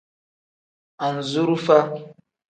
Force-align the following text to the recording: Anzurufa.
Anzurufa. 1.05 1.77